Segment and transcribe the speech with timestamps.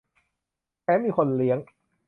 [0.81, 1.57] แถมมีคนเลี้ยง